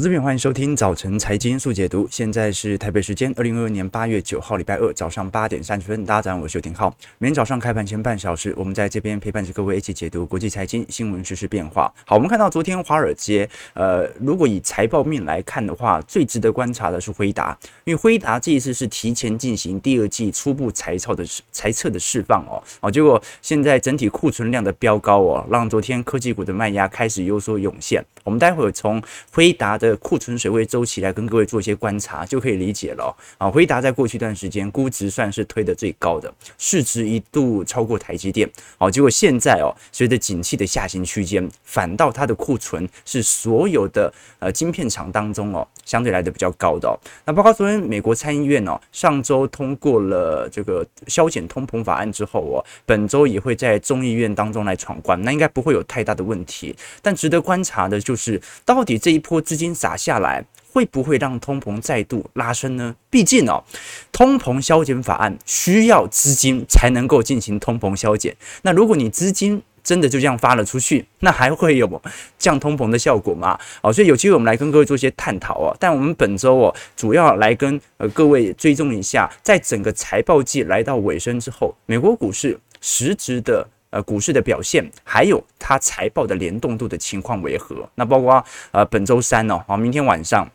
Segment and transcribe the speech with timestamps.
[0.00, 2.08] 我这边欢迎收听早晨财经速解读。
[2.10, 6.06] 现在是台北时间二零二二年八月九号礼拜二早上八点三十分。
[6.06, 6.90] 大家早上，我是邱廷浩。
[7.18, 11.92] 每天早上开盘前半小时，我们在这边陪伴着各位一起解读国际财经新闻、时事变化。
[12.06, 17.54] 好，我们看到昨天华尔街，呃，如果以财报面来看的话，最值得观察的是辉达，
[17.84, 21.22] 因为辉达这一次是提前进行第二季初步财报的
[21.52, 28.02] 财测的释放哦，哦，结果现在整体库存量的飙高哦，让昨天科技股的卖压开始有所涌现。
[28.24, 29.02] 我们待会儿从
[29.32, 33.50] 辉达的库存水位周期来跟各位做一些观察，就可以理解了啊。
[33.50, 38.50] 辉达在过去一段时间估值算是推得最高的，市值一度超过台积电。
[38.78, 46.94] 哦，结果现在哦，随着景气的下行区间，反倒它的库存是所有的呃晶片厂当中哦，相对来的比较高的哦。
[47.24, 56.74] 那包括昨天美国参议院哦，上周通过了这个削减通膨法案之后哦，本周也会在众议院当中来闯关，那应该不会有太大的问题。
[57.02, 60.20] 但值得观察的就就是，到底这一波资金撒下。
[60.20, 62.94] 来会不会让通膨再度拉升呢？
[63.08, 63.64] 毕竟哦，
[64.12, 68.36] 通膨削减法案需要资金才能够进行通膨削减。
[68.62, 72.02] 那如果你资金真的就这样发了出去，那还会有
[72.38, 73.58] 降通膨的效果吗？
[73.82, 75.76] 哦，所以有机会我们来跟各位做一些探讨哦。
[75.80, 83.66] 但我们本周哦，主要来跟呃各位追踪一下，在整个财报季来到尾声之后，美国股市实质的。
[83.90, 87.88] 呃，股市的表现，还有它财报的联动度的情况为何？
[87.96, 90.48] 那包括呃本周三哦，好，明天晚上，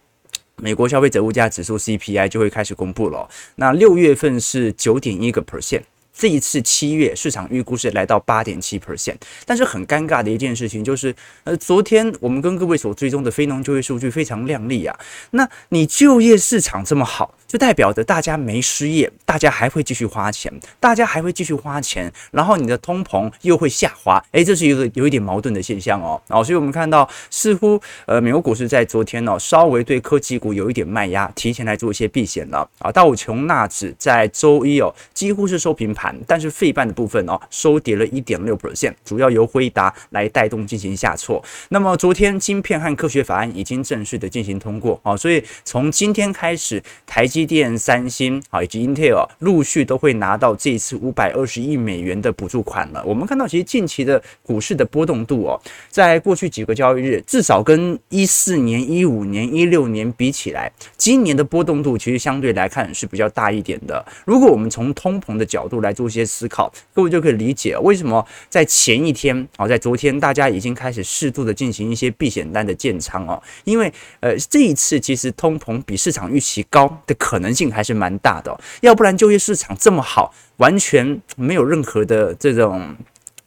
[0.56, 3.30] 美国消费者物价指数 CPI 就会开始公布了。
[3.56, 5.84] 那六月份是九点一个 percent。
[6.18, 11.14] 这一次七月市场预估是来到八点七 percent，但是很尴尬的一件事情就是，
[11.44, 14.98] 呃，昨天我们跟各位所追踪的非农就业数据非常亮丽啊。
[15.32, 26.22] 那你就业市场这么好，就代表着大家没失业，大家还会继续花钱，大家还会继续花钱，然后你的通膨又会下滑，诶，这是一个有一点矛盾的现象哦。
[26.30, 32.90] 哦，所以我们看到似乎呃，美国股市在昨天哦，稍微对科技股有一点卖压，提前来做一些避险了啊。
[32.90, 36.05] 道琼纳指在周一哦，几乎是收平盘。
[36.28, 41.42] 但是费半的部分哦，收跌了一点六 percent，主要由辉达来带动进行下挫。
[41.70, 53.04] 那么昨天晶片和科学法案已经正式的进行通过啊，所以从今天开始，台积电、三星啊以及 Intel 陆续都会拿到这次五百二十亿美元的补助款了。
[53.06, 64.06] 我们看到其实近期的股市的波动度哦，在过去几个交易日，至少跟一四年、一五年、一六年比起来，今年的波动度其实相对来看是比较大一点的。
[64.26, 82.96] 如果我们从通膨的角度来做一些思考，各位就可以理解为什么在前一天啊，在昨天大家已经开始适度的进行一些避险单的建仓哦，因为呃这一次其实通膨比市场预期高的可能性还是蛮大的，要不然就业市场这么好，完全没有任何的这种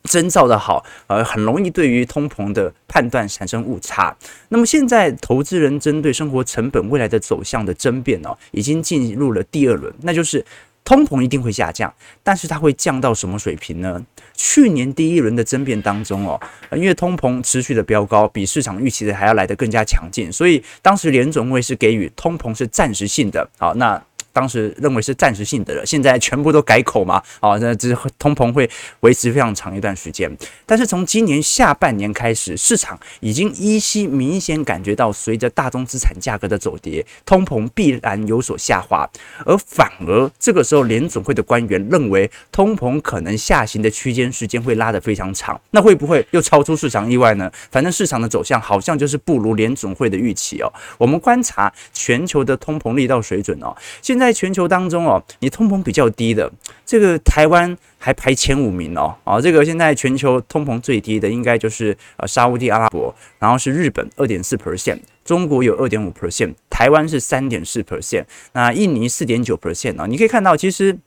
[0.04, 4.16] 征兆的好，呃，很容易对于通膨的判断产生误差。
[4.48, 10.44] 那么现在投资人针对生活成本未来的走向的争辩哦，已经进入了第二轮，那就是。
[10.88, 14.02] 通膨一定会下降，但是它会降到什么水平呢？
[14.32, 16.40] 去年第一轮的争辩当中哦，
[16.72, 23.46] 因为通膨持续的飙高，比市场预期的还要来得更加强劲，所以当时联总会是给予通膨是暂时性的。
[23.58, 24.02] 好，那。
[24.38, 27.20] 当时认为是暂时性的了，现在全部都改口嘛？
[27.40, 30.30] 哦，那这通膨会维持非常长一段时间。
[30.64, 39.10] 但是从今年下半年开始，市场已经依稀明显感觉到，随着大宗资产价格的走跌，通膨必然有所下滑。
[39.44, 45.60] 而反而这个时候，联总会的官员认为，通膨可能下行的区间时间会拉得非常长。
[45.72, 47.50] 那会不会又超出市场意外呢？
[47.72, 50.72] 反正市场的走向好像就是不如联总会的预期哦。
[50.96, 54.27] 我们观察全球的通膨力道水准哦，现在。
[54.28, 56.52] 在全球当中哦，你通膨比较低的
[56.84, 70.98] 这个台湾还排前五名哦，啊，这个现在全球通膨最低的应该就是呃沙乌地阿拉伯，然后是日本二点四 percent，中国有二点五 percent，台湾是三点四 percent，那印尼四点九 percent 啊，你可以看到其实。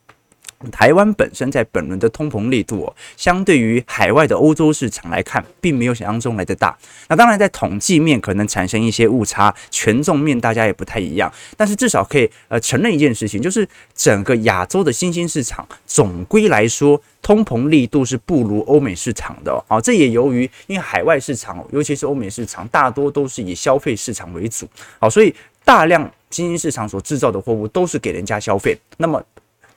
[0.70, 6.78] 台湾本身在本轮的通膨力度哦，相对于海外的欧洲市场来看，并没有想象中来的大。
[7.08, 11.31] 那当然，在统计面可能产生一些误差，权重面大家也不太一样。
[11.58, 19.81] 但是至少可以呃承认一件事情，就是整个亚洲的新兴市场总归来说，通膨力度是不如欧美市场的哦。
[19.81, 24.68] 这也由于因为海外市场，尤其是欧美市场，大多都是以消费市场为主，
[25.00, 25.34] 好，所以
[25.64, 28.78] 大量新兴市场所制造的货物都是给人家消费。
[28.98, 29.24] 那么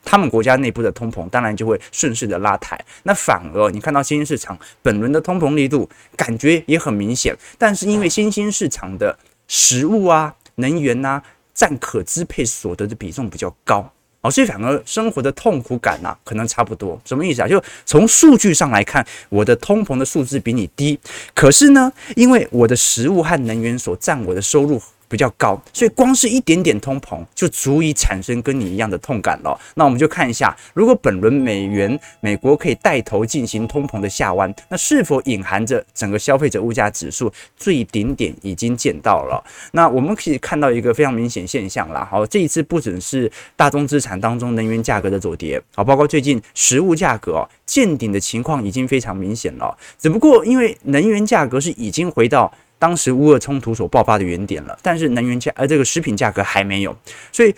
[0.04, 9.16] 他们国家内部的通膨当然就会顺势的拉抬，那反而你看到新兴市场本轮的通膨力度感觉也很明显，但是因为新兴市场的
[9.48, 11.22] 食物啊、能源呐
[11.54, 13.90] 占可支配所得的比重比较高，
[14.20, 17.00] 哦，所以反而生活的痛苦感呐可能差不多。
[17.04, 17.48] 什么意思啊？
[17.48, 20.98] 就从数据上来看，我的通膨的数字比你低，
[21.34, 24.80] 可是呢，因为我的食物和能源所占我的收入。
[25.14, 29.56] 比较高，所以光是一点点通膨就足以产生跟你一样的痛感了。
[29.76, 39.40] 那我们就看一下，如果本轮美元美国可以带头进行通膨的下弯，那是否隐含着整个消费者物价指数最顶点已经见到了？
[39.70, 42.04] 那我们可以看到一个非常明显现象啦。
[42.10, 49.78] 好，这一次不只是大宗资产当中能源价格的走跌，好，包括最近食物价格见顶的情况已经非常明显了。
[49.96, 52.52] 只不过因为能源价格是已经回到。
[52.84, 56.94] 当时乌俄冲突所爆发的原点了，但是能源价呃这个食品价格还没有，
[57.32, 57.54] 所以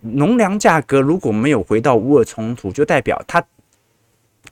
[0.00, 3.44] 农粮价格如果没有回到乌俄冲突，就代表它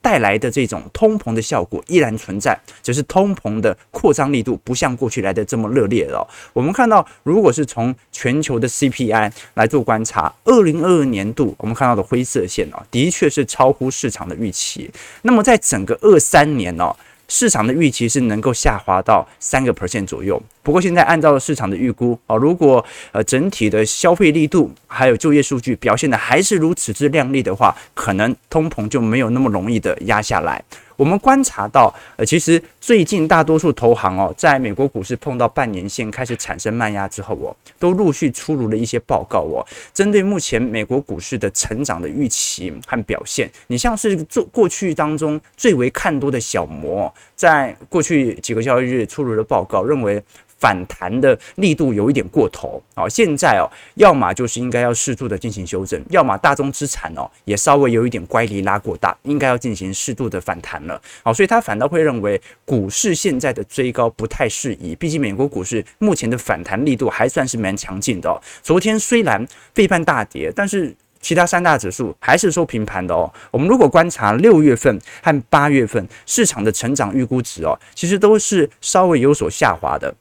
[0.03, 6.29] 带来的这种通膨的效果依然存在，只是通膨的扩张力度不像过去来的这么热烈了。
[6.53, 14.91] 我们看到，如果是从全球的 CPI 来做观察，二零二二年度我们看到的灰色线哦，的确是超乎市场的预期。
[15.23, 16.95] 那么在整个二三年哦。
[17.31, 30.61] 市场的预期是能够下滑到三个 percent 左右，不过现在按照市场的预估啊，如果呃整体的消费力度还有就业数据表现的还是如此之靓丽的话，可能通膨就没有那么容易的压下来。
[31.01, 43.51] 我们观察到，呃，其实最近大多数投行哦，在美国股市碰到半年线开始产生慢压之后哦，都陆续出炉了一些报告哦，针对目前美国股市的成长的预期和表现。
[43.69, 50.23] 你像是做过去当中最为看多的小摩，在过去几个交易日出炉的报告认为。
[50.61, 53.09] 反弹的力度有一点过头啊！
[53.09, 53.65] 现在哦，
[53.95, 61.01] 要么就是应该要适度的进行修正，要么大宗资产哦也稍微有一点乖离拉过大，应该要进行适度的反弹了。
[61.25, 68.39] 好，所以他反倒会认为股市现在的追高不太适宜，毕竟美国股市目前的反弹力度还算是蛮强劲的哦。
[68.63, 73.33] 昨天虽然费半大跌，但是其他三大指数还是收平盘的哦。
[73.51, 80.15] 我们如果观察六月份和八月份市场的成长预估值哦，其实都是稍微有所下滑的。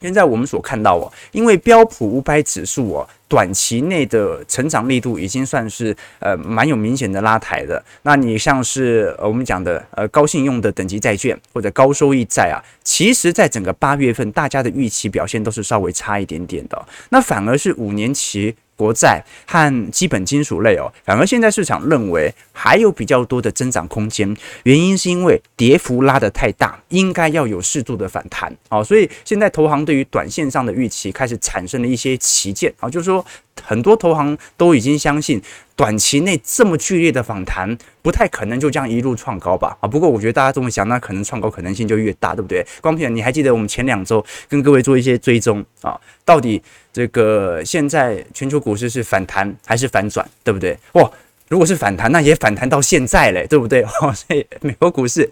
[0.00, 7.82] 现在我们所看到哦，因为标普五百指数哦，短期内的成长力度已经算是呃蛮有明显的拉抬的。
[8.02, 16.86] 那你像是呃我们讲的呃高信用的等级债券或者高收益债啊，其实在整个八月份大家的预期表现都是稍微差一点点的。
[17.08, 18.54] 那反而是五年期。
[18.76, 28.54] 国债和基本金属类哦，反而现在市场认为还有比较多的增长空间，原因是因为跌幅拉得太大，应该要有适度的反弹。
[28.68, 32.72] 哦，所以现在投行对于短线上的预期开始产生了一些旗舰。
[32.78, 33.24] 啊，就是说
[33.64, 35.42] 很多投行都已经相信。
[35.74, 39.76] 短期内这么剧烈的反弹，不太可能就这样一路创高吧？
[39.80, 42.66] 啊，不过我觉得大家这么想，那可能创高可能性就越大，对不对？
[42.80, 46.00] 光片，你还记得我们前两周跟各位做一些追踪啊？
[46.24, 46.62] 到底
[46.94, 50.78] 这个现在全球股市是反弹还是反转，对不对？
[50.92, 51.10] 哇，
[51.48, 53.82] 如果是反弹，那也反弹到现在嘞，对不对？
[54.00, 55.30] 哦，所以美国股市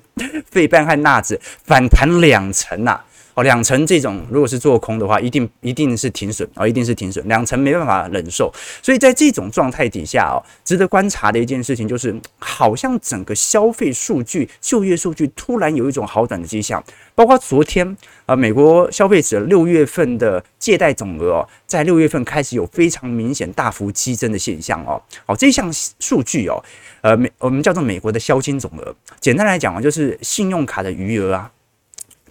[0.51, 3.01] 费半和纳指反弹两成呐。
[3.35, 8.53] 哦，两成这种如果是做空的话，一定一定是停损啊，一定是停损，两成没办法忍受。
[8.81, 16.83] 所以在这种状态底下哦，值得观察的一件事情就是，好像整个消费数据、就业数据突然有一种好转的迹象。
[17.17, 17.97] 包括昨天
[18.27, 25.01] 啊，美国消费者六月份的借贷总额哦，在六月份开始有非常明显大幅激增的现象哦。
[25.27, 26.63] 好，这项数据哦，
[27.03, 31.51] 呃，美我们叫做美国的销金总额，简单来讲啊，就是信用卡的余额啊。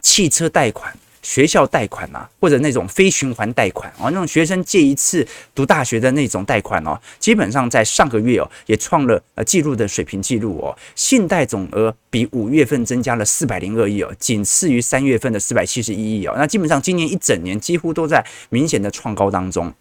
[0.04, 19.74] 汽车贷款、学校贷款呐、或者那种非循环贷款啊，那种学生借一次读大学的那种贷款哦，基本上在上个月哦也创了呃记录的水平记录哦，信贷总额比五月份增加了四百零二亿哦，仅次于三月份的四百七十一亿哦，那基本上今年一整年几乎都在明显的创高当中。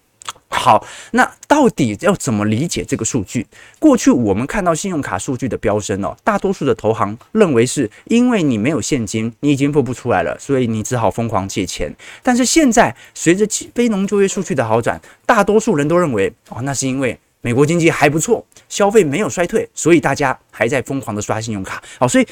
[0.49, 3.45] 好，那到底要怎么理解这个数据？
[3.81, 11.93] 过去我们看到信用卡数据的飙升哦，大多数的投行认为是因为你没有现金，你已经付不出来了，所以你只好疯狂借钱。
[12.23, 21.83] 但是现在随着非农就业数据的好转，大多数人都认为哦，那是因为美国经济还不错，消费没有衰退，所以大家还在疯狂的刷信用卡。
[21.99, 22.27] 好，所以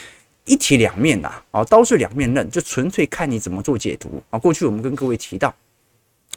[0.44, 4.38] 一体两面呐，哦，刀是两面刃，就纯粹看你怎么做解读啊。
[4.38, 5.52] 过去我们跟各位提到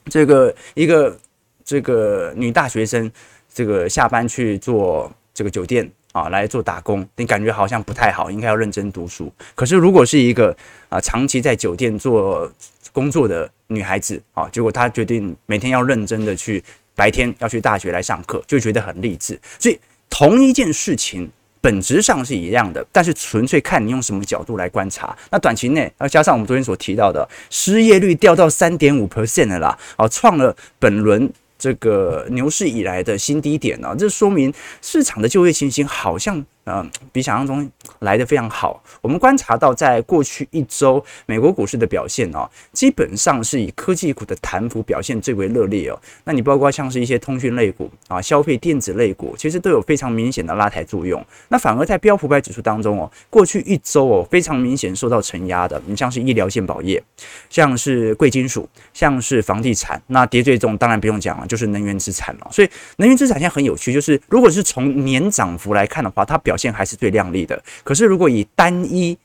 [0.10, 1.16] 这个一个。
[1.64, 3.12] 这个女大学生，
[3.54, 9.32] 这个下班去做这个酒店啊，来做打工，你感觉好像不太好，应该要认真读书。
[9.56, 10.56] 可是如果是一个
[10.90, 12.52] 啊长期在酒店做
[12.92, 19.40] 工作的女孩子啊，结果她决定每天要认真的去，白天要去大学来上课，就觉得很励志。
[19.58, 19.80] 所以
[20.10, 21.28] 同一件事情
[21.60, 25.18] 本质上是一样的，但是纯粹看你用什么角度来观察。
[25.32, 31.32] 那短期内，要加上我们昨天所提到的失业率掉到三点五 percent 了啦，啊，创了本轮。
[31.64, 38.82] 这个牛市以来的新低点呢、这说明市场的就业情形好像呃比想象中来得非常好。
[39.02, 46.00] 我们观察到，在过去一周美国股市的表现哦，基本上是以科技股的弹幅表现最为热烈哦。
[46.24, 51.24] 那你包括像是一些通讯类股啊、消费电子类股，其实都有非常明显的拉抬作用。
[51.50, 57.02] 那反而在标普百指数当中哦，过去一周哦，非常明显受到承压的，你像是医疗健保业，
[57.50, 62.48] 像是贵金属，像是房地产，那跌最重当然不用讲了，就是能源资产了。
[62.52, 67.62] 所以能源资产现在很有趣，就是如果是从年涨幅来看的话，它表现还是最亮丽的。
[67.84, 69.18] 可是如果以单一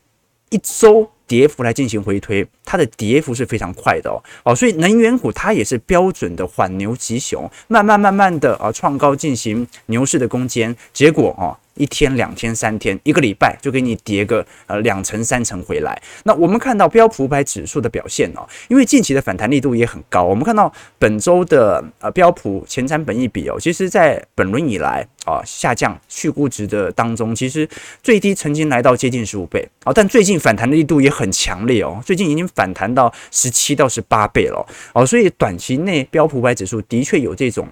[0.51, 4.23] 一周跌幅来进行回推，它的跌幅是非常快的哦。
[4.45, 11.57] 哦，所以能源股它也是标准的缓牛急熊，慢慢慢慢的啊创高进行牛市的攻坚，结果哦。
[11.79, 16.01] 一天、两天、三天，一个礼拜就给你跌个呃两成、三成回来。
[16.25, 20.25] 那我们看到标普五百指数的表现哦，因为近期的反弹力度也很高。
[20.25, 27.69] 我们看到本周的呃标普前瞻本一比哦，其实在本轮以来啊下降去估值的当中，其实
[28.03, 37.69] 最低曾经来到接近十五倍哦，但最近反弹的力度也很强烈哦，最近已经反弹到十七到十八倍了哦，所以短期内标普五百指数的确有这种。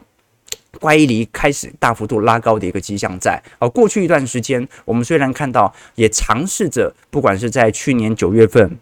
[0.76, 8.78] 乖离开始大幅度拉高的一个迹象在，而过去一段时间，我们虽然看到也尝试着，不管是在去年九月份、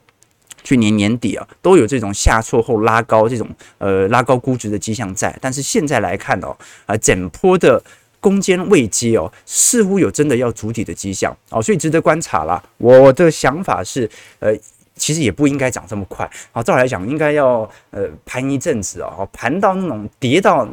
[0.63, 3.49] 去年年底啊，都有这种下挫后拉高这种
[3.79, 7.83] 呃拉高估值的迹象在，但是现在来看哦，啊整波的
[8.21, 12.63] 攻坚位阶哦，似乎有真的要筑底的迹象哦，所以值得观察啦。
[12.79, 14.09] 我的想法是，
[14.39, 14.55] 呃，
[14.97, 20.69] 其实也不应该涨这么快，好，照来讲应该要呃盘一阵子哦，盘到那种跌到。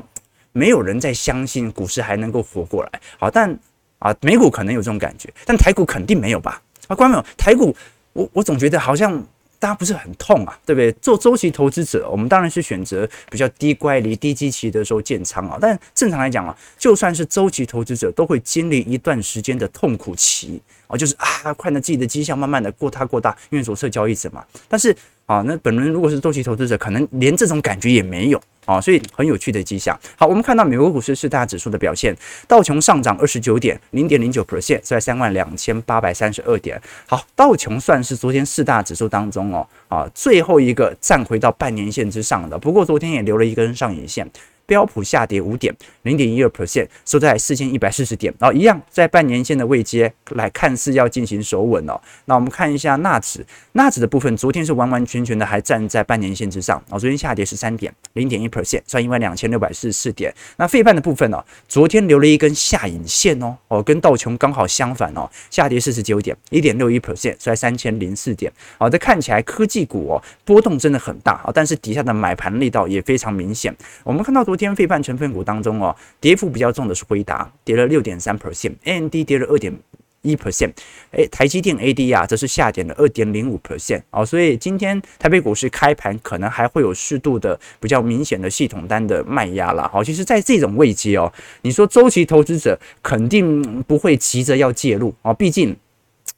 [0.54, 3.58] 没有人再相信股市还能够活过来，好，但
[4.00, 6.62] 啊，美股可能有这种感觉，但台股肯定没有吧？
[6.88, 7.76] 啊，观众朋友，台股，
[8.14, 9.24] 我我总觉得好像
[9.60, 10.92] 大家不是很痛啊，对不对？
[10.94, 15.58] 做周期投资者，我们当然是选择比较低乖离、低基期的时候建仓啊。
[15.62, 24.44] 但正常来讲啊，就算是周期投资者，都会经历一段时间的痛苦期啊，就是啊，看着自己的绩效慢慢的过大过大，因为左侧交易者嘛。
[24.68, 28.42] 但是啊，那本轮如果是周期投资者，可能连这种感觉也没有。
[28.66, 30.00] 啊，所以很有趣的迹象。
[30.16, 32.16] 好，我们看到美国股市四大指数的表现，
[32.48, 36.80] 道琼上涨二十九点零点零九 percent，在三万两千八百三十二点。
[37.08, 42.56] 好，道琼算是昨天四大指数当中哦，啊，最后一个站回到半年线之上的。
[42.56, 44.30] 不过昨天也留了一根上影线。
[44.72, 52.00] 标普下跌五点零点一二 percent，收在四千一百四十点，然后一样在半年线的位阶来看似要进行守稳哦。
[52.24, 60.34] 那我们看一下纳指，纳指的部分昨天是完完全全的还站在半年线之上，哦，昨天下跌十三点零点一 percent，算一万两千六百四十四点。
[60.56, 68.50] 那费半的部分呢，昨天留了一根下影线哦，哦，跟道琼刚好相反哦，下跌四十九点一点六一 percent，在三千零四点。
[68.78, 73.76] 好，这看起来科技股哦波动真的很大啊，但是底下的买盘力道也非常明显。
[74.06, 74.61] 我们看到昨天。
[74.68, 79.74] 天费半成分股当中哦，跌幅比较重的是辉达，跌了六点三 percent，AMD 跌了二点
[80.22, 80.72] 一 percent，
[81.12, 89.90] 哎，台积电 AD 啊，则是下跌了二点零五 percent 哦，所以今天台北股市开盘可能还会有适度的比较明显的系统单的卖压啦。
[89.92, 95.76] 好，其实，在这种位阶哦，你说周期投资者肯定不会急着要介入啊，毕竟。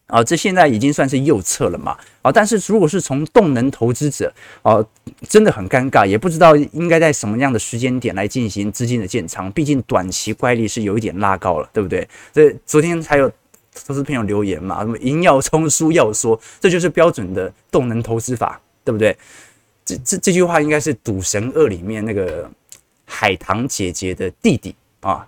[0.08, 1.98] 啊，这现在已经算是右侧了嘛？
[2.22, 4.32] 啊，但是如果是从动能投资者，
[4.62, 4.84] 啊，
[5.28, 9.52] 真的很尴尬，也不知道应该在什么样的时间点来进行资金的建仓。
[9.52, 12.08] 毕竟短期乖离是有一点拉高了，对不对？
[12.32, 13.32] 这昨天还有
[13.86, 19.18] 投资朋友留言嘛，什么赢要冲，输要说，这就是标准的动能投资法，对不对？
[19.86, 22.50] 这这这句话应该是《赌神二》里面那个
[23.06, 25.28] 海棠姐姐的弟弟啊。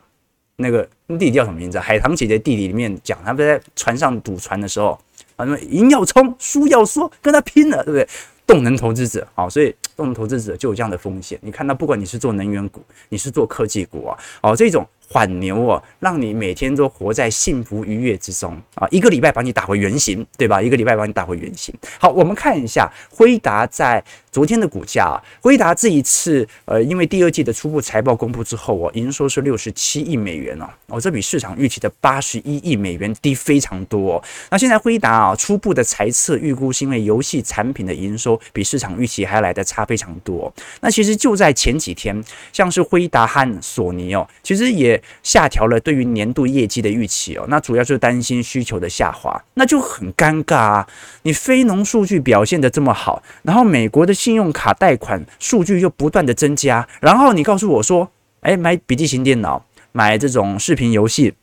[0.58, 1.80] 那个弟弟叫什么名字？
[1.80, 5.00] 海棠姐姐弟弟里面讲，他们在船上赌船的时候，
[5.36, 8.08] 啊，什么赢要冲，输要说，跟他拼了，对不对？
[8.48, 11.38] 动能投资者，好，所以动能投资者就有这样的风险。
[11.42, 14.88] 你看到，不管你是做能源股，你是做科技股啊，哦，这种。
[15.08, 18.88] 缓牛哦，让你每天都活在幸福愉悦之中啊！
[18.90, 20.60] 一个礼拜把你打回原形，对吧？
[20.60, 21.72] 一个礼拜把你打回原形。
[22.00, 24.04] 好，我们看一下辉达在
[24.36, 25.16] 昨天的股价啊。
[25.40, 34.22] 辉达这一次呃，因为第二季的初步财报公布之后哦，营收是六十七亿美元哦，哦，这比市场预期的八十一亿美元低非常多。
[34.52, 40.54] 那现在辉达啊，初步的财测预估是因为游戏产品的营收比市场预期还来得差非常多。
[40.82, 45.02] 那其实就在前几天，像是辉达和索尼哦，其实也。
[45.24, 50.88] 下调了对于年度业绩的预期哦，那主要就是担心需求的下滑，那就很尴尬啊！
[51.24, 61.36] 你非农数据表现的这么好，然后美国的信用卡贷款数据又不断的增加，然后你告诉我说，哎，买笔记型电脑、买这种视频游戏、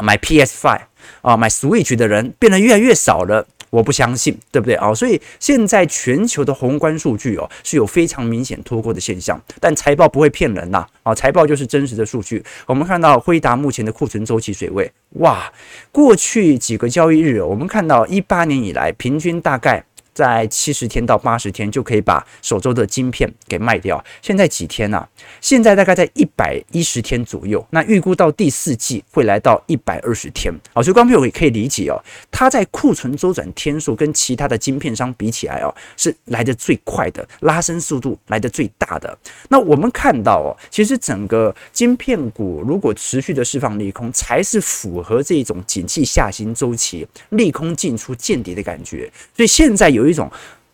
[0.00, 0.78] 买 PS5
[1.22, 3.48] 啊、买 Switch 的人变得越来越少了。
[3.70, 4.94] 我不相信，对不对啊？
[4.94, 12.44] 所以现在全球的宏观数据哦是有非常明显脱钩的现象，但财报不会骗人呐啊，财报就是真实的数据。
[12.66, 15.52] 我们看到辉达目前的库存周期水位，哇，
[15.90, 19.84] 过去几个交易日，我们看到一八年以来平均大概。
[20.14, 24.02] 在七十天到八十天就可以把手中的晶片给卖掉。
[24.22, 25.08] 现在几天呢、啊？
[25.40, 27.66] 现在大概在一百一十天左右。
[27.70, 30.54] 那预估到第四季会来到一百二十天。
[30.72, 39.18] 好，所以观众朋友也可以理解哦，它在库存周转天数跟其他的晶片商比起来哦，是来得最快的，拉升速度来得最大的。
[39.48, 49.10] 那我们看到哦，其实整个晶片股如果持续的释放利空，才是符合这种景气下行周期利空进出见底的感觉。
[49.36, 50.03] 所以现在有。
[50.04, 50.30] 有一种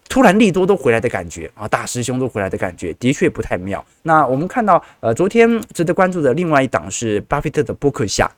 [0.08, 3.84] 突然利多都回来的感觉啊，大师兄都回来的感觉，的确不太妙。
[4.02, 8.28] 那我们看到，呃，昨天值得关注的另外一档是巴菲特的波克夏。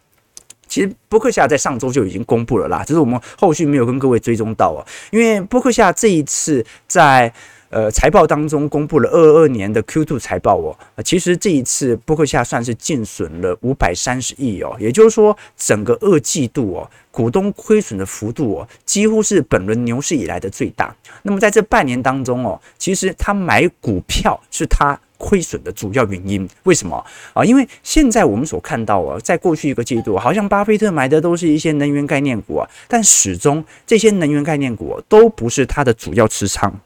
[0.69, 4.81] 其实波克夏在上周就已经公布了啦，只是我们后续没有跟各位追踪到啊。
[5.11, 7.33] 因为波克夏这一次在
[7.73, 16.89] 呃财报当中公布了二二年的 Q2 财报哦，其实这一次波克夏算是净损了五百三十亿哦，也就是说整个二季度哦。
[17.11, 20.95] 股东亏损的幅度哦，几乎是本轮牛市以来的最大。
[21.23, 26.49] 那么在这半年当中哦，其实他买股票是他亏损的主要原因。
[26.63, 27.45] 为什么啊？
[27.45, 36.81] 因为现在我们所看到啊，在过去一个季度，好像巴菲特买的都是一些能源概念股啊，但始终这些能源概念股都不是他的主要持仓。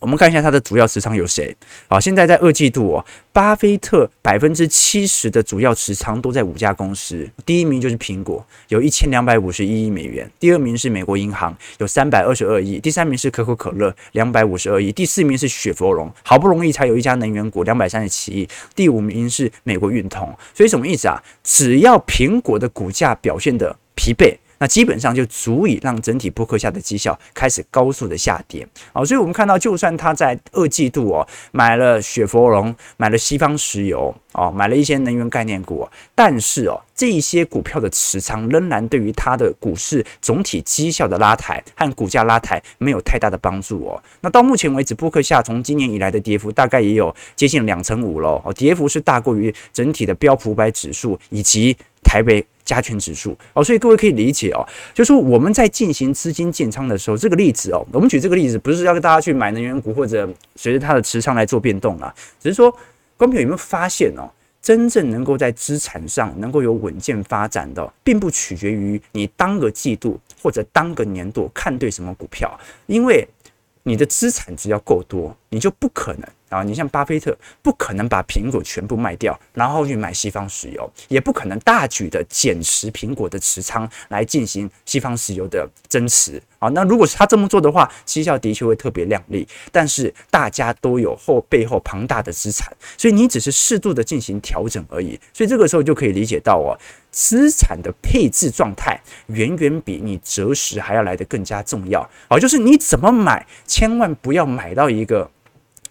[0.00, 1.54] 我们看一下它的主要持仓有谁
[1.88, 2.00] 啊？
[2.00, 20.34] 现在在二季度哦，巴菲特百分之七十的主要持仓都在五家公司，第一名就是苹果，有一千两百五十一亿美元；第二名是美国银行，有三百二十二亿；第三名是可口可乐，两百五十二亿；第四名是雪佛龙，好不容易才有一家能源股，两百三十七亿；第五名是美国运通。
[20.54, 21.22] 所以什么意思啊？
[21.44, 24.34] 只要苹果的股价表现得疲惫。
[24.60, 44.02] 那基本上就足以让整体波克夏的绩效开始高速的下跌啊，所以我们看到，就算他在二季度哦买了雪佛龙，买了西方石油哦，买了一些能源概念股，但是哦这一些股票的持仓仍然对于它的股市总体绩效的拉抬和股价拉抬没有太大的帮助哦。
[44.20, 54.62] 那到目前为止，波克夏从今年以来的跌幅大概也有接近两成五喽，哦，跌幅是大过于整体的标普五百指数以及台北加权指数哦，所以各位可以理解哦，
[54.94, 62.70] 就是说我们在进行资金建仓的时候，这个例子哦，我们举这个例子不是要跟大家去买能源股或者随着它的持仓来做变动啦，只是说，
[63.16, 64.30] 观众有没有发现哦，
[64.62, 72.56] 真正能够在资产上能够有稳健发展的，并不取决于你当个季度或者当个年度看对什么股票，
[72.86, 73.26] 因为
[73.82, 76.22] 你的资产只要够多，你就不可能。
[76.50, 86.42] 啊，你像巴菲特不可能把苹果全部卖掉，然后去买西方石油，也不可能大举的减持苹果的持仓来进行西方石油的增持。
[86.58, 89.48] 啊，那如果是他这么做的话，绩效的确会特别亮丽。
[89.72, 95.18] 但是大家都有后背后庞大的资产，所以你只是适度的进行调整而已。
[95.32, 96.76] 所以这个时候就可以理解到哦，
[97.10, 102.06] 资产的配置状态远远比你择时还要来得更加重要。
[102.28, 105.30] 好，就是你怎么买，千万不要买到一个。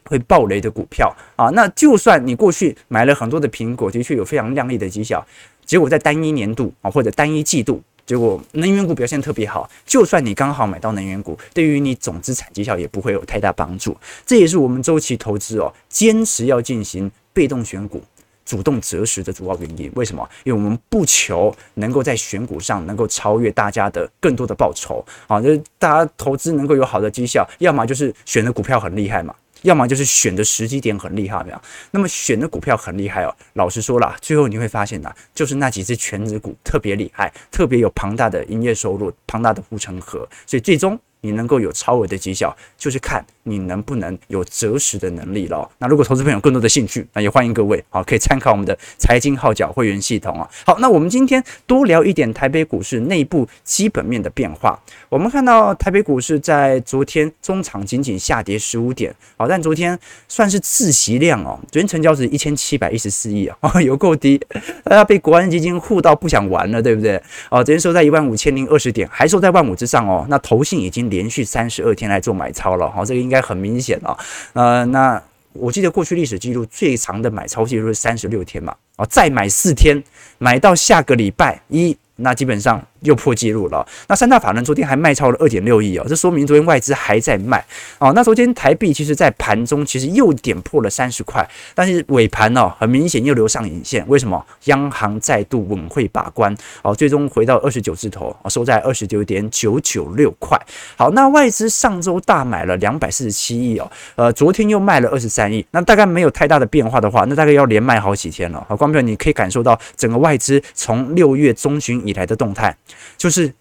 [0.10, 5.24] 会爆雷的股票啊，那就算你过去买了很多的苹果，的确有非常亮丽的绩效，
[5.64, 13.96] 结果在单一年度啊或者单一季度，结果能源股表现特别好，就算你刚好买到能源股，对于你总资产绩效也不会有太大帮助。
[14.26, 18.02] 这也是我们周期投资哦，坚持要进行被动选股、
[18.44, 19.92] 主动择时的主要原因。
[19.94, 20.28] 为什么？
[20.44, 29.36] 因为我们不求能够在选股上能够超越大家的更多的报酬啊，就是大家投资能够有好的绩效，要么就是选的股票很厉害嘛。
[29.64, 31.62] 要么就是选的时机点很厉害，没有？
[31.92, 33.36] 那么选的股票很厉害哦。
[33.54, 45.70] 老实说了，最后你会发现呐，就是那几只全职股特别厉害，特别有庞大的营业收入、庞大的护城河，所以最终你能够有超额的绩效，就是看你能不能有择时的能力了。
[45.80, 50.48] 那如果投资朋友有更多的兴趣，那也欢迎各位好可以参考我们的财经号角会员系统啊。
[50.66, 54.80] 好，那我们今天多聊一点台北股市内部基本面的变化。
[55.10, 64.40] 我们看到台北股市在昨天中场仅仅下跌十五点，好，但昨天算是自习量哦，昨天成交值一千七百一十四亿啊， 有够低，
[64.84, 67.18] 大家被国安基金护到不想玩了，对不对？
[67.50, 70.26] 哦，昨天收在一万五千零二十点，还收在万五之上哦。
[70.30, 71.00] 那投信已经。
[71.10, 74.18] 连续三十二天来做买超了，好，这个应该很明显啊。
[74.54, 75.22] 呃，那
[75.54, 80.04] 我记得过去历史记录最长的买超记录是三十六天嘛，啊，再买四天，
[80.38, 83.88] 买到下个礼拜一那基本上又破纪录了。
[84.10, 87.64] 那三大法人昨天还卖超了二点六亿哦，这说明昨天外资还在卖
[87.98, 88.12] 哦。
[88.14, 94.46] 那昨天台币其实在盘中其实又点破了三十块，但是尾盘哦很明显又留上影线，为什么？
[94.66, 100.60] 央行再度稳会把关哦，最终回到二十九字头，收在二十九点九九六块。
[100.98, 108.66] 好，那外资上周大买了两百四十七亿哦，呃，昨天又卖了二十三亿，那大概没有太大的变化的话，那大概要连卖好几天了。
[108.68, 112.76] 好，观众，你可以感受到整个外资从六月中旬以来的动态，
[113.18, 113.54] 就是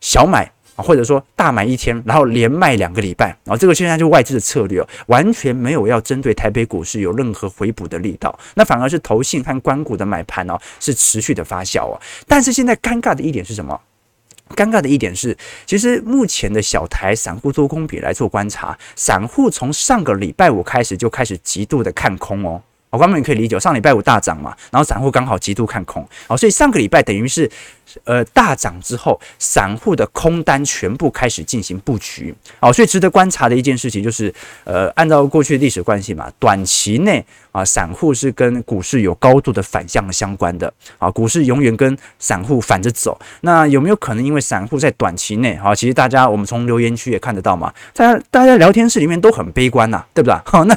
[0.00, 12.00] 小买啊，或者说大买一天，然后连卖两个礼拜，然后这个现在就是外资的策略哦，完全没有要针对台北股市有任何回补的力道，那反而是投信和官股的买盘哦，是持续的发酵哦。
[12.26, 13.80] 但是现在尴尬的一点是什么？
[14.54, 22.60] 尴尬的一点是，其实目前的小台散户做空比来做观察，散户从上个礼拜五开始就开始极度的看空哦。
[22.92, 27.50] 我观众你可以理解，上礼拜五大涨嘛，然后散户刚好极度看空，好，所以上个礼拜等于是。
[28.04, 34.32] 呃，大涨之后，散户的空单全部开始进行布局，好，所以值得观察的一件事情就是，
[34.64, 43.20] 呃，按照过去历史关系嘛，短期内啊，散户是跟股市有高度的反向相关的，啊，股市永远跟散户反着走。
[43.42, 50.40] 那有没有可能因为散户在短期内，啊，其实大家我们从留言区也看得到嘛，大家大家聊天室里面都很悲观呐，对不对？
[50.46, 50.74] 好，那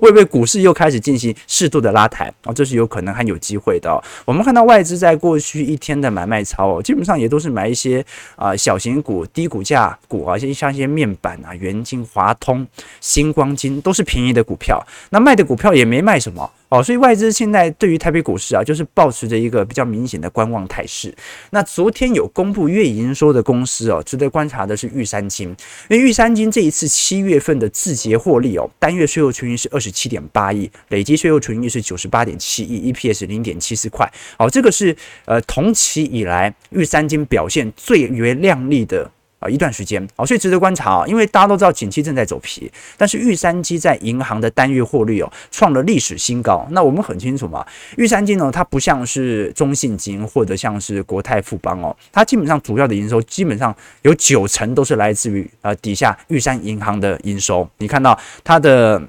[0.00, 2.32] 会不会股市又开始进行适度的拉抬？
[2.44, 4.02] 啊，这是有可能还有机会的。
[4.24, 6.38] 我们看到外资在过去一天的买卖。
[6.48, 8.04] 操基本上也都是买一些
[8.36, 12.66] 啊、小型股、低股价股啊，像像一些面板啊、元晶、华通、
[13.00, 14.82] 星光金都是便宜的股票。
[15.10, 16.50] 那卖的股票也没卖什么。
[16.70, 21.14] 哦，所以外资现在对于台北股市啊，就是保持着一个比较明显的观望态势。
[21.50, 25.48] 那昨天有公布月营收的公司哦，值得观察的是玉山金，
[25.88, 34.06] 因为玉山金这一次七月份的自结获利哦，单月税后纯益是二十七点八亿，累计税后纯益是九十八点七亿，EPS 零点七四块。
[34.38, 39.10] 哦，这个是呃同期以来玉山金表现最为亮丽的。
[39.38, 46.66] 啊，一段时间，啊，所以值得观察啊，因为大家都知道景气正在走皮，但是玉山金在银行的单月获利哦，创了历史新高。
[46.72, 47.64] 那我们很清楚嘛，
[47.96, 57.68] 玉山金呢，它不像是中信金或者像是国泰富邦哦，它基本上主要的营收基本上有九成都是来自于呃底下玉山银行的营收。
[57.78, 59.00] 你看到它的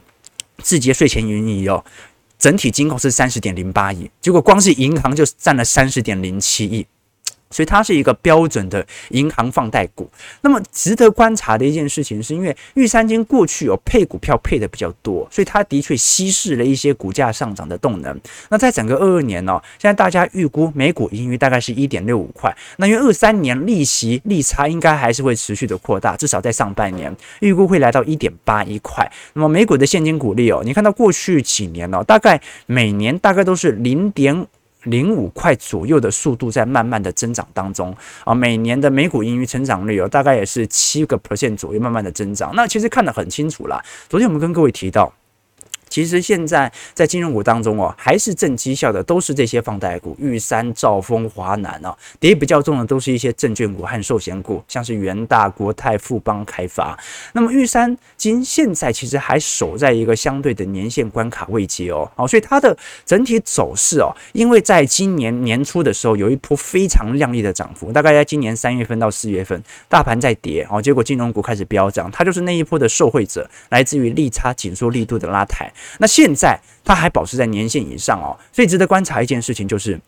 [0.59, 1.83] 字节税前盈余哦，
[2.37, 6.85] 整体金额是三十点零八亿，结果光是银行就占了三十点零七亿。
[7.49, 10.09] 所以它是一个标准的银行放贷股。
[10.41, 18.19] 那么值得观察的一件事情，是因为玉山金过去有配股票配的比较多，所以它的确稀释了一些股价上涨的动能。
[18.49, 22.55] 那在整个二二年呢、现在大家预估每股盈余大概是一点六五块。
[22.77, 29.09] 那因为二三年利息利差应该还是会持续的扩大，至少在上半年预估会来到一点八一块。
[29.33, 34.47] 那么每股的现金股利哦，你看到过去几年哦，大概每年大概都是零点。
[34.83, 42.51] 零五块左右的速度在慢慢的增长当中啊，每年的每股盈余成长率哦，大概也是七个 percent 左右，慢慢的增长。
[42.55, 45.13] 那其实看得很清楚啦，昨天我们跟各位提到。
[45.89, 56.97] 其实现在在金融股当中哦，还是正绩效的都是这些放贷股，玉山、兆丰、华南啊，跌比较重的都是一些证券股和寿险股，像是元大、国泰、富邦、开发。
[57.33, 75.71] 那么玉山金现在其实还守在一个相对的年线关卡位阶哦，好，所以它的整体走势哦，因为在今年年初的时候有一波非常亮丽的涨幅，大概在今年三月份到四月份，大盘在跌哦，结果金融股开始飙涨，它就是那一波的受惠者，来自于利差紧缩力度的拉抬。
[75.99, 79.99] 那现在它还保持在年线以上哦，所以值得观察一件事情就是，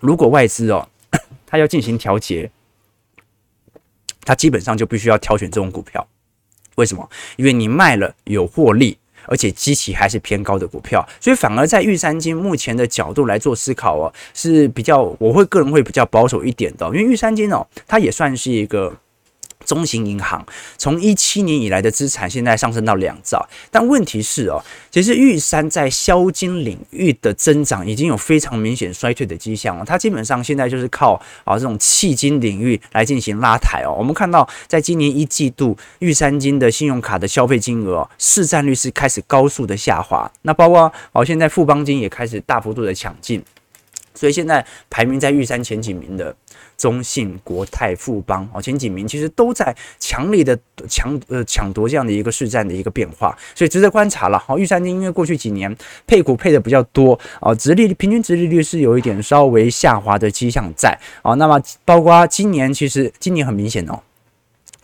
[0.00, 0.88] 如果外资哦，
[1.46, 2.50] 它要进行调节，
[4.24, 6.06] 它基本上就必须要挑选这种股票。
[6.76, 7.08] 为什么？
[7.36, 18.96] 因为你卖了有获利，而且基期还是偏高的股票，所以反而在玉山金目前的角度来做思考哦，是比较我会个人会比较保守一点的，因为玉山金哦，它也算是一个。
[19.68, 20.44] 中型银行
[20.78, 29.84] 从一七年以来的资产现在上升到两兆，但问题是哦，其实玉山在销金领域的增长已经有非常明显衰退的迹象了。
[29.84, 33.94] 它基本上现在就是靠啊这种企金领域来进行拉抬哦。
[33.98, 43.44] 我们看到在今年一季度，玉山金的信用卡的消费金额市占率是开始高速的下滑，那包括哦现在富邦金也开始大幅度的抢进，
[44.18, 46.34] 所以现在排名在玉山前几名的。
[46.76, 50.56] 中信、国泰、富邦哦，前几名其实都在强力的
[50.88, 54.38] 抢呃抢夺这样的一个市占的一个变化，所以值得观察了。
[54.38, 55.76] 好，玉山金因为过去几年
[56.06, 61.34] 配股配的比较多啊，殖利率平均殖利率是有一点稍微下滑的迹象在啊。
[61.34, 63.98] 那么包括今年其实今年很明显哦。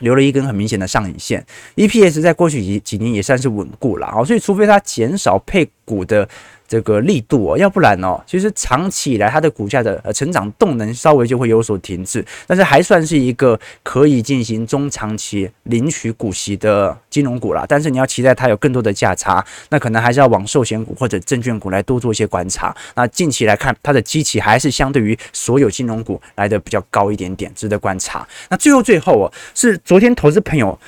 [0.01, 6.29] 留了一根很明显的上影线，EPS 在过去几几年也算是稳固了啊，所以除非它减少配股的。
[6.66, 17.64] 这个力度哦，要不然哦，其实长期以来它的股价的呃成长动能稍微就会有所停滞，但是还算是一个可以进行中长期领取股息的金融股啦。
[17.68, 22.74] 但是你要期待它有更多的价差，那可能还是要往寿险股或者证券股来多做一些观察。
[22.94, 28.27] 那近期来看，它的基期还是相对于所有金融股来的比较高一点点，值得观察。
[28.48, 30.79] 那最后最后哦，是昨天投资朋友。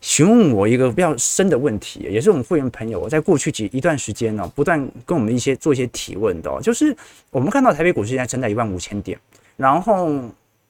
[0.00, 6.96] 询问我一个比较深的问题，也是我们会员朋友在过去几一段时间呢，不断跟我们一些做一些提问的，就是
[7.30, 9.18] 我们看到台北股市现在正在一万五千点，
[9.58, 10.10] 然后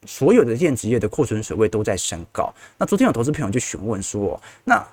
[0.04, 2.52] 所有的电子业的库存水位都在升高。
[2.76, 4.84] 那昨天有投资朋友就询问说，那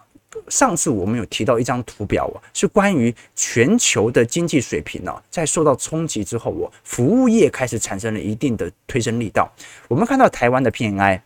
[0.50, 9.52] 上次我们有提到一张图表啊，是关于全球的经济水平呢，在受到冲击之后，我服务业开始产生了一定的推升力道。
[9.88, 11.22] 我们看到台湾的 PMI。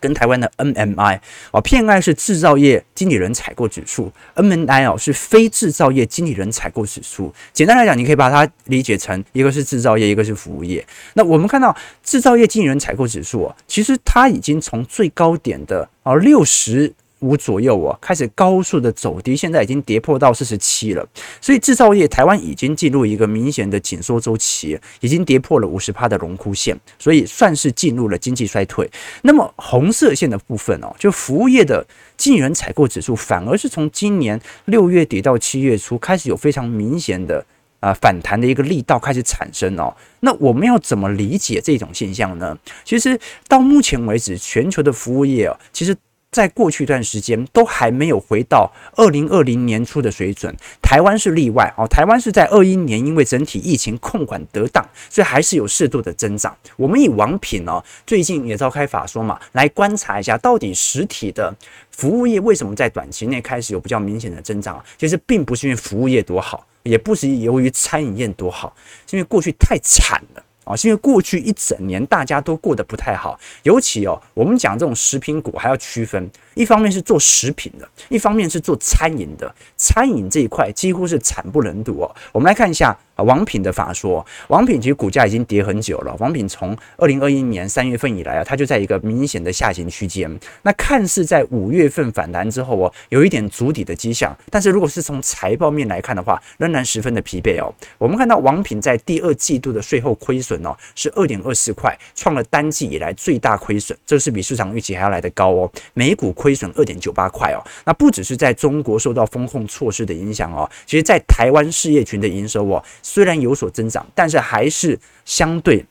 [0.00, 1.18] 跟台湾的 NMI
[1.50, 7.34] 哦，PMI 是制造业经理人采购指数，NMI 哦是非制造业经理人采购指数。
[7.52, 10.86] 简单来讲，你可以把它理解成一个是制造业，一个是服务业。
[11.14, 16.92] 那我们看到制造业经理人采购指数哦，其实它已经从最高点的哦六十。
[17.20, 21.06] 五左右哦，开始高速的走低，现在已经跌破到四十七了。
[21.40, 28.88] 所以制造业台湾已经进入一个明显的紧缩周期，已经跌破了五十趴的荣枯线，所以算是进入了经济衰退。
[29.22, 31.84] 那么红色线的部分哦，就服务业的
[32.16, 37.44] 经理人采购指数，反而是从今年六月底到七月初开始有非常明显的
[37.80, 39.92] 啊反弹的一个力道开始产生哦。
[40.20, 42.56] 那我们要怎么理解这种现象呢？
[42.84, 45.96] 其实到目前为止，全球的服务业哦，其实。
[46.30, 51.86] 在过去一段时间都还没有回到二零二零年初的水准，台湾是例外哦。
[51.86, 56.56] 台湾是在二一年，因为整体疫情控管得当，所以还是有适度的增长。
[56.76, 61.54] 我们以王品哦，最近也召开法说嘛，来观察一下到底实体的
[61.90, 64.84] 服务业为什么在短期内开始有比较明显的增长。
[64.98, 68.76] 其实并不是因为服务业多好，也不是由于餐饮业多好，
[69.08, 70.42] 是因为过去太惨了。
[70.68, 82.16] 啊，是因为过去一整年大家都过得不太好，尤其哦，我们讲这种食品股还要区分，一方面是做食品的，一方面是做餐饮的，餐饮这一块几乎是惨不忍睹哦。
[82.32, 82.98] 我们来看一下。
[83.18, 86.14] 啊，王品的法说，王品其实股价已经跌很久了。
[86.20, 90.30] 王品从二零二一年三月份以来啊，它就在一个明显的下行区间。
[90.62, 94.32] 那看似在五月份反弹之后哦，有一点筑底的迹象。
[94.50, 97.74] 但是如果是从财报面来看的话，仍然十分的疲惫哦。
[97.98, 105.68] 我们看到王品在第二季度的税后亏损哦，是二点二四块，创了单季以来最大亏损，这是比市场预期还要来得高哦。
[105.92, 107.60] 每股亏亏损二点九八块哦。
[107.84, 112.82] 那不只是在中国受到风控措施的影响哦，其实在台湾事业群的营收哦。
[113.02, 115.84] 虽然有所增长，但是还是相对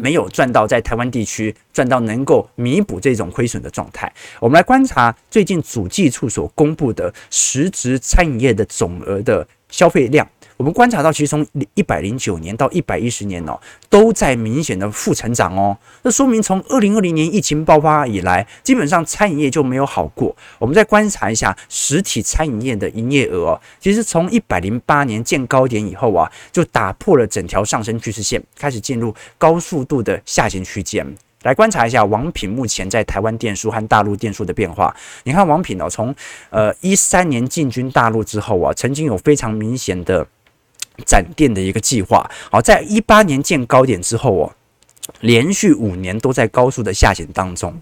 [0.00, 4.12] 没有赚到在台湾地区赚到能够弥补这种亏损的状态。
[4.40, 10.28] 我们来观察最近主计处所公布的实质餐饮业的总额的消费量。
[10.56, 13.58] 我们观察到，其实从一百零九年到一百一十年哦，
[13.90, 15.76] 都在明显的负成长哦。
[16.02, 20.34] 那说明从二零二零年疫情爆发以来，基本上餐饮业就没有好过。
[20.60, 31.04] 我们再观察一下实体餐饮业的营业额哦，其实从一百零八年见高点以后啊，就打破了整条上升趋势线，开始进入高速度的下行区间。
[31.42, 34.94] 来观察一下王品目前在台湾店数和大陆店数的变化。
[35.24, 36.14] 你看王品哦，从
[36.50, 40.24] 呃一三年进军大陆之后啊，曾经有非常明显的。
[41.04, 44.52] 展店的一个计划，好，在一八年见高点之后哦，
[45.20, 47.80] 连续五年都在高速的下行当中，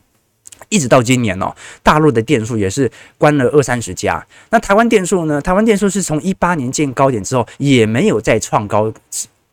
[0.68, 4.26] 一直到今年哦，大陆的店数也是关了二三十家。
[4.50, 5.40] 那台湾店数呢？
[5.40, 8.92] 台湾店数是从一八年见高点之后，也没有再创高。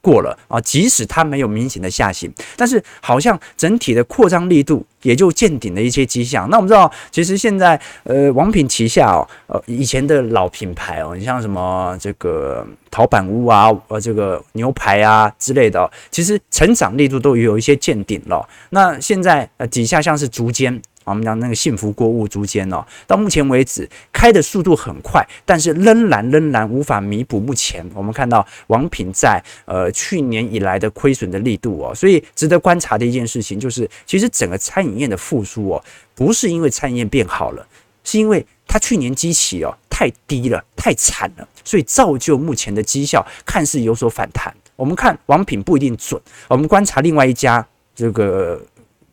[0.01, 6.49] 过了啊，即使它没有明显的下行，但是好像整体的扩张力度也就见顶的一些迹象。
[6.49, 18.47] 那我们知道，其实现在呃，王品旗下哦，呃，以前的老品牌哦，你像什么这个陶板屋啊，呃，这个牛排啊之类的，其实成长力度都有一些见顶了。
[18.69, 20.81] 那现在呃，底下像是竹间。
[21.10, 37.65] 我们讲那个幸福购物筑间哦，到目前为止开的速度很快，但是仍然仍然无法弥补目前我们看到王品在呃去年以来的亏损的力度哦，所以值得观察的一件事情就是，其实整个餐饮业的复苏哦，不是因为餐饮业变好了，
[38.04, 44.54] 是因为它去年基期哦太低了，太惨了，所以造就目前的绩效看似有所反弹。
[44.76, 48.62] 我们看王品不一定准，我们观察另外一家这个。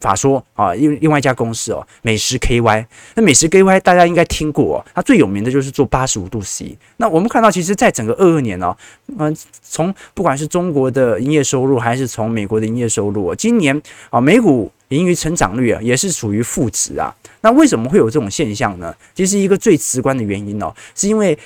[0.00, 2.86] 法说啊，另另外一家公司哦，美食 KY。
[3.14, 6.76] 那美食 KY 大家应该听过哦，它最有名的就是做八十五度 C。
[6.98, 8.76] 那我们看到，其实在整个二二年哦，
[9.18, 13.80] 嗯，从不管是中国的营业收入，还是从美国的营业收入，今年
[14.10, 17.14] 啊，美股盈余成长率啊，也是属于负值啊。
[17.40, 18.94] 那为什么会有这种现象呢？
[19.14, 21.36] 其实一个最直观的原因哦，是因为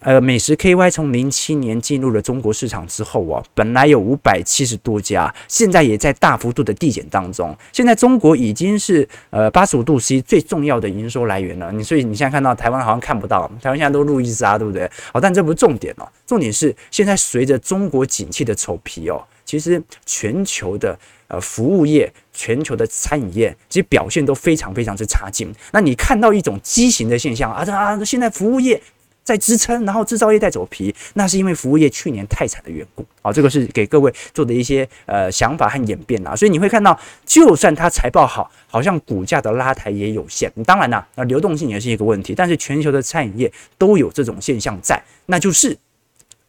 [0.00, 7.56] 呃，美食 KY 从零七年进入了中国市场之后哦，本来有五百七十多家，现在也在大幅度的递减当中。
[7.72, 11.72] 现在中国已经是呃八十五度 C 最重要的营收来源了。
[11.72, 14.88] 你所以你现在看到台湾好像看不到，台湾现在都路易斯啊，对不对？
[15.12, 20.98] 好，但这不是重点哦，重点是现在随着中国景气的丑皮哦，其实全球的。
[21.30, 25.52] 呃，服务业、全球的餐饮业，其实表现都非常非常之差劲。
[25.72, 28.80] 那你看到一种畸形的现象啊，这啊，现在服务业
[29.22, 33.04] 在支撑，然后制造业在走皮，那是因为服务业去年太惨的缘故。
[33.20, 36.34] 啊，这个是给各位做的一些呃想法和演变啊。
[36.34, 40.50] 所以你会看到，就算它财报好，好像股价的拉抬也有限。
[40.64, 45.76] 当然啦，那流动性也是一个问题，但是全球的餐饮业都有这种现象在，那就是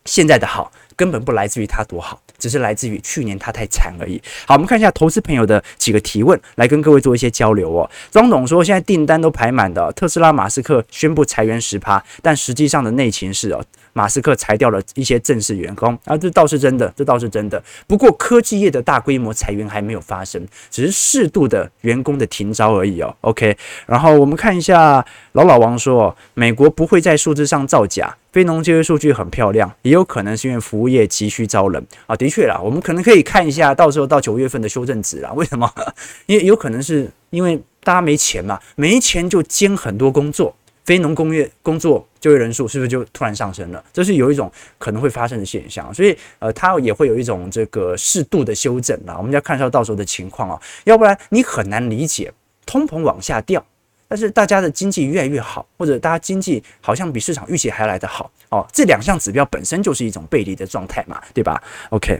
[0.05, 0.71] 现在的好。
[0.95, 4.19] 根本不来自于它多好，只是来自于去年它太惨而已。
[4.47, 7.87] 好，我们看一下投资朋友的几个提问，来跟各位做一些交流哦。
[8.09, 13.63] 庄董说，现在订单都排满的，特斯拉马斯克宣布裁员十趴，但实际上的内情是哦。
[13.91, 17.61] 马斯克裁掉了一些正式员工啊，这倒是真的，这倒是真的。
[17.87, 23.13] 不过科技业的大规模裁员还没有发生，只是适度的员工的停招而已哦。
[23.21, 32.15] OK，然后我们看一下老老王说，美国不会在数字上造假，非农就业数据很漂亮，也有可能是因为服务业急需招人啊。
[32.15, 35.31] 的确啦，我们可能可以看一下，到时候到九月份的修正值啦。
[35.33, 35.71] 为什么？
[36.27, 40.55] 因为有可能是因为大家没钱嘛，没钱就兼很多工作。
[40.85, 43.83] 非农工业工作就业人数是不是就突然上升了？
[43.93, 49.15] 这是有一种可能会发生的现象，所以呃，它也会有一种这个适度的修正啦。
[49.15, 52.33] 我们要看一下到时候的情况啊，要不然你很难理解
[52.65, 53.63] 通膨往下掉，
[54.09, 62.19] 但是大家的经济越来越好，或者大家经济好像比市场预期还来得好哦，这两项指标本身就是一种背离的状态嘛，对吧？OK，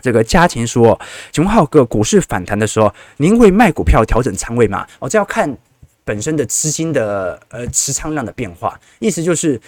[0.00, 1.00] 这个家庭说，
[1.32, 4.86] 请问浩哥，股市反弹的时候，您会卖股票调整仓位吗？
[5.00, 5.58] 哦，这要看。
[6.04, 9.60] 本身的资金的呃持仓量的变化，意思就是，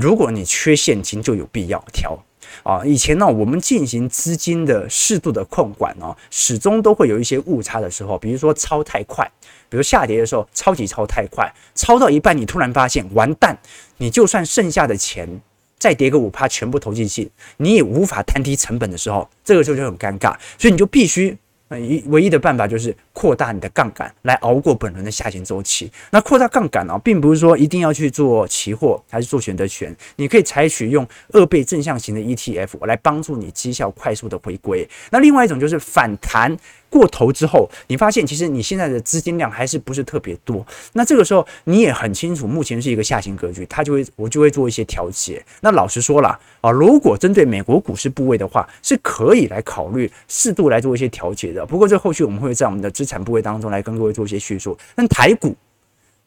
[0.00, 2.18] 如果你缺现金，就有必要调
[2.62, 2.84] 啊。
[2.84, 9.30] 以前呢，我们进行资金的适度的控管呢，始终都会有一些误差的时候，比如说超太快，
[9.68, 13.58] 比如下跌的时候超级超太快，超到一半你突然发现完蛋，
[13.98, 15.40] 你就算剩下的钱
[15.78, 21.36] 再跌个五趴全部投进去，你也无法摊低成本的时候，这个时候就很尴尬，所以你就必须。
[21.68, 25.90] 那一唯一的办法就是扩大你的杠杆，来熬过本轮的下行周期。
[26.10, 34.86] 那扩大杠杆啊，并不是说一定要去做期货还是做选择权，你可以采取用二倍正向型的 ETF 来帮助你绩效快速的回归。
[35.10, 36.54] 那另外一种就是反弹。
[36.88, 40.64] 过头之后，你发现其实你现在的资金量还是不是特别多。
[40.92, 45.44] 那这个时候你也很清楚，目前是一个下行格局，它就会我就会做一些调节。
[45.60, 51.66] 那老实说了啊，如果针对美国股市部位的话，是可以来考虑适度来做一些调节的。
[51.66, 54.76] 不过这后续我们会在我们的资产部位当中来跟各位做一些叙述。
[54.94, 55.56] 但台股。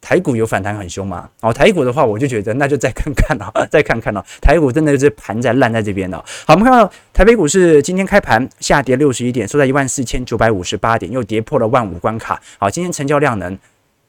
[0.01, 1.29] 台股有反弹很凶吗？
[1.41, 4.25] 哦，台股的话，我就觉得那就再看看了，再看看了。
[4.41, 6.23] 台股真的是盘在烂在这边了。
[6.47, 12.41] 好，我们看到台北股市今天开盘下跌六十一点，收在一万四千九百五十八点，又跌破了万五关卡。
[12.57, 13.59] 好，今天成交量能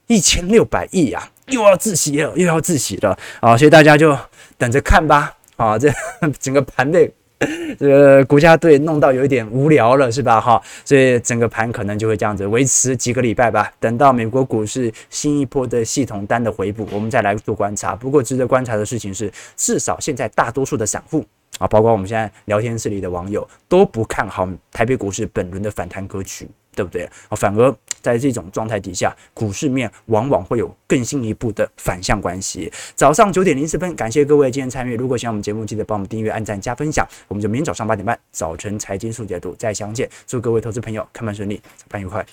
[0.06, 3.18] 一千六百亿啊，又要自洗了，又要自洗了。
[3.40, 4.16] 啊，所以大家就
[4.56, 5.34] 等着看吧。
[5.56, 5.92] 啊，这
[6.38, 7.12] 整个盘内。
[7.78, 10.38] 这个国家队弄到有一点无聊了，是吧？
[10.38, 13.72] 哈，所以整个盘可能就会这样子维持几个礼拜吧。
[13.80, 17.96] 等到美国股市新一波的系统单的回补，我们再来做观察。
[17.96, 21.24] 不过值得观察的事情是，至少现在大多数的散户
[21.58, 26.48] 啊，包括我们现在聊天室里的网友都不看好台北股市本轮的反弹格局。
[26.72, 27.34] 对不对啊？
[27.36, 32.72] 反而在这种状态底下，股市面往往会有更进一步的反向关系。
[32.94, 34.96] 早上九点零四分，感谢各位今天参与。
[34.96, 37.04] 如果喜欢我们节目，记得帮我们订阅、按赞、加分享。
[37.26, 40.08] 我们就明天早上八点半，早晨财经速解读再相见。
[40.28, 42.24] 祝各位投资朋友开盘顺利，盘愉快。